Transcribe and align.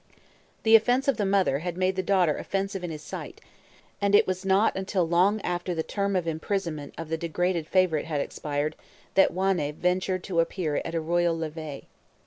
The 0.63 0.75
offence 0.75 1.07
of 1.07 1.17
the 1.17 1.27
mother 1.27 1.59
had 1.59 1.77
made 1.77 1.95
the 1.95 2.01
daughter 2.01 2.35
offensive 2.35 2.83
in 2.83 2.89
his 2.89 3.03
sight; 3.03 3.39
and 4.01 4.15
it 4.15 4.25
was 4.25 4.43
not 4.43 4.75
until 4.75 5.07
long 5.07 5.39
after 5.41 5.75
the 5.75 5.83
term 5.83 6.15
of 6.15 6.27
imprisonment 6.27 6.95
of 6.97 7.09
the 7.09 7.17
degraded 7.19 7.67
favorite 7.67 8.05
had 8.05 8.19
expired 8.19 8.75
that 9.13 9.29
Wanne 9.31 9.71
ventured 9.73 10.23
to 10.23 10.39
appear 10.39 10.77
at 10.83 10.95
a 10.95 10.99
royal 10.99 11.37
levée. 11.37 11.83